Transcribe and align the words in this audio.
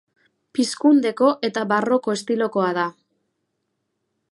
Pizkundeko 0.59 1.29
eta 1.49 1.67
barroko 1.73 2.17
estilokoa 2.21 2.73
da. 2.81 2.89